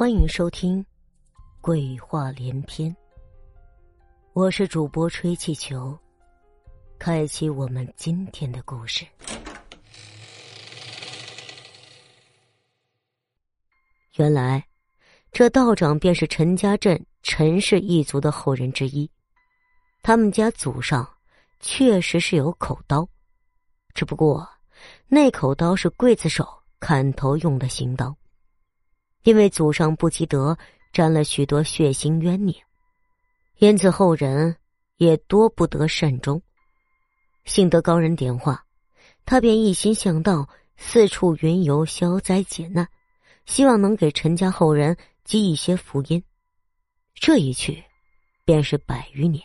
[0.00, 0.82] 欢迎收听
[1.60, 2.90] 《鬼话连篇》，
[4.32, 5.94] 我是主播吹气球，
[6.98, 9.04] 开启我们今天的故事。
[14.14, 14.66] 原来，
[15.32, 19.06] 这道长便是陈家镇陈氏一族的后人之一，
[20.00, 21.06] 他们家祖上
[21.60, 23.06] 确实是有口刀，
[23.92, 24.48] 只不过
[25.08, 26.48] 那口刀是刽子手
[26.78, 28.16] 砍头用的行刀。
[29.22, 30.56] 因为祖上不积德，
[30.92, 32.54] 沾了许多血腥冤孽，
[33.58, 34.56] 因此后人
[34.96, 36.42] 也多不得善终。
[37.44, 38.64] 幸得高人点化，
[39.24, 42.88] 他便一心向道，四处云游消灾解难，
[43.46, 46.22] 希望能给陈家后人积一些福音。
[47.14, 47.84] 这一去，
[48.44, 49.42] 便是百余年。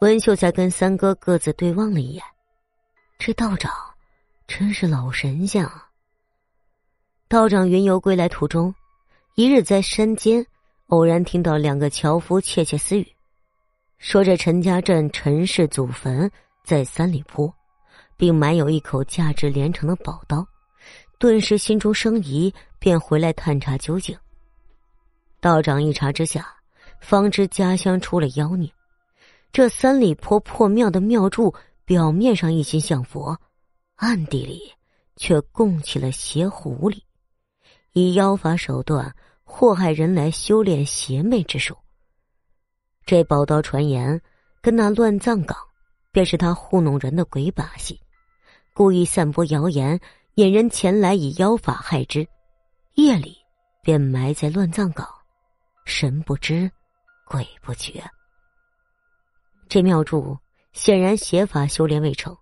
[0.00, 2.22] 文秀才跟三哥各自对望了一眼，
[3.18, 3.72] 这道长
[4.46, 5.87] 真是老神仙啊！
[7.28, 8.74] 道长云游归来途中，
[9.34, 10.46] 一日在山间
[10.86, 13.06] 偶然听到两个樵夫窃窃私语，
[13.98, 16.30] 说这陈家镇陈氏祖坟
[16.64, 17.54] 在三里坡，
[18.16, 20.42] 并埋有一口价值连城的宝刀，
[21.18, 24.16] 顿时心中生疑，便回来探查究竟。
[25.38, 26.48] 道长一查之下，
[26.98, 28.72] 方知家乡出了妖孽。
[29.52, 31.54] 这三里坡破庙的庙祝
[31.84, 33.38] 表面上一心向佛，
[33.96, 34.72] 暗地里
[35.16, 37.02] 却供起了邪狐狸。
[37.92, 41.76] 以妖法手段祸害人来修炼邪魅之术。
[43.06, 44.20] 这宝刀传言
[44.60, 45.56] 跟那乱葬岗，
[46.12, 47.98] 便是他糊弄人的鬼把戏，
[48.74, 49.98] 故意散播谣言，
[50.34, 52.28] 引人前来以妖法害之，
[52.94, 53.36] 夜里
[53.82, 55.08] 便埋在乱葬岗，
[55.86, 56.70] 神不知，
[57.26, 58.04] 鬼不觉。
[59.68, 60.38] 这妙祝
[60.72, 62.36] 显然邪法修炼未成，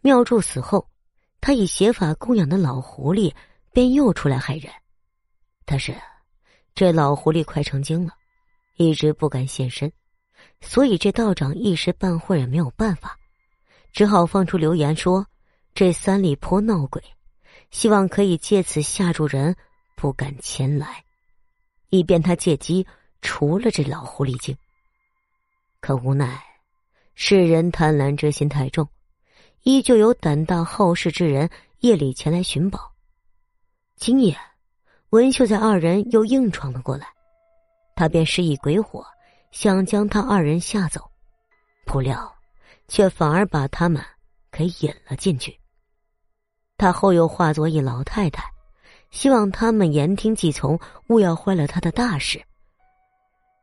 [0.00, 0.88] 妙祝死后，
[1.40, 3.32] 他以邪法供养的老狐狸。
[3.78, 4.72] 便又出来害人，
[5.64, 5.94] 但是
[6.74, 8.12] 这老狐狸快成精了，
[8.74, 9.92] 一直不敢现身，
[10.60, 13.16] 所以这道长一时半会儿也没有办法，
[13.92, 15.24] 只好放出流言说
[15.76, 17.00] 这三里坡闹鬼，
[17.70, 19.54] 希望可以借此吓住人，
[19.94, 21.04] 不敢前来，
[21.90, 22.84] 以便他借机
[23.22, 24.56] 除了这老狐狸精。
[25.78, 26.42] 可无奈
[27.14, 28.88] 世人贪婪之心太重，
[29.62, 32.92] 依旧有胆大好事之人夜里前来寻宝。
[34.00, 34.38] 今夜，
[35.10, 37.08] 文秀才二人又硬闯了过来，
[37.96, 39.04] 他便施以鬼火，
[39.50, 41.10] 想将他二人吓走，
[41.84, 42.32] 不料，
[42.86, 44.00] 却反而把他们
[44.52, 45.58] 给引了进去。
[46.76, 48.44] 他后又化作一老太太，
[49.10, 50.78] 希望他们言听计从，
[51.08, 52.40] 勿要坏了他的大事。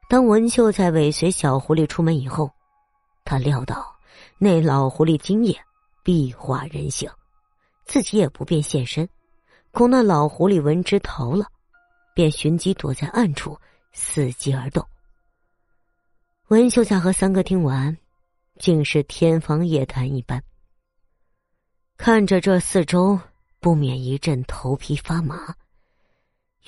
[0.09, 2.51] 当文秀才尾随小狐狸出门以后，
[3.23, 3.95] 他料到
[4.37, 5.57] 那老狐狸今夜
[6.03, 7.09] 必化人形，
[7.85, 9.07] 自己也不便现身。
[9.75, 11.51] 恐那老狐狸闻之逃了，
[12.13, 13.59] 便寻机躲在暗处，
[13.93, 14.87] 伺机而动。
[16.47, 17.97] 文秀才和三哥听完，
[18.57, 20.41] 竟是天方夜谭一般。
[21.97, 23.19] 看着这四周，
[23.59, 25.53] 不免一阵头皮发麻。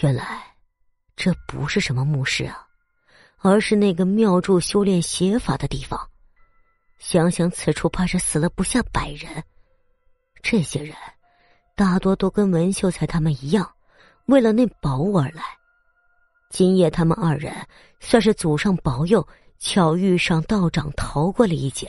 [0.02, 0.58] 原来，
[1.16, 2.68] 这不是什么墓室啊，
[3.38, 5.98] 而是那个庙祝修炼邪法的地方。
[7.00, 9.46] 想想此处，怕是死了不下百人。
[10.44, 10.94] 这些人。
[11.78, 13.72] 大多都跟文秀才他们一样，
[14.26, 15.44] 为了那宝物而来。
[16.50, 17.54] 今夜他们二人
[18.00, 19.28] 算是祖上保佑，
[19.60, 21.88] 巧遇上道长，逃过了一劫。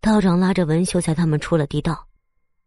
[0.00, 2.06] 道长拉着文秀才他们出了地道，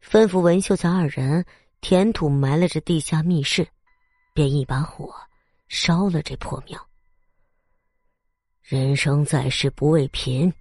[0.04, 1.46] 吩咐文秀才二人
[1.80, 3.66] 填土埋了这地下密室，
[4.34, 5.14] 便一把火
[5.70, 6.78] 烧了这破庙。
[8.62, 10.54] 人生在世不为贫，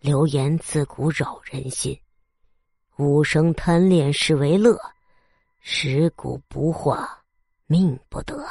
[0.00, 2.00] 流言自古扰人心。
[3.02, 4.78] 无生贪恋是为乐，
[5.60, 7.24] 食古不化
[7.66, 8.46] 命不得。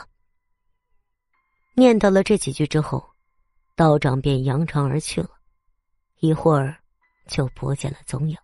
[1.73, 3.09] 念叨了这几句之后，
[3.75, 5.29] 道长便扬长而去了，
[6.19, 6.77] 一会儿
[7.27, 8.37] 就不见了踪影。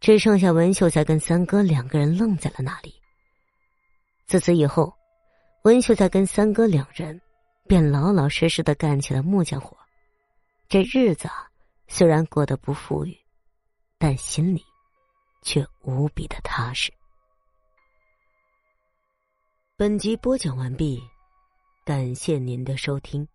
[0.00, 2.94] 只剩下文秀才跟三哥两个人愣在了那里。
[4.26, 4.94] 自此以后，
[5.64, 7.20] 文秀才跟三哥两人
[7.66, 9.76] 便老老实实的干起了木匠活。
[10.68, 11.28] 这日子
[11.88, 13.16] 虽然过得不富裕，
[13.98, 14.64] 但心里。
[15.42, 16.92] 却无比的踏实。
[19.76, 21.00] 本集播讲完毕，
[21.84, 23.26] 感谢您的收听。